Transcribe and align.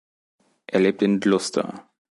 Er 0.65 0.79
lebt 0.79 1.03
in 1.03 1.19
Gloucester. 1.19 1.87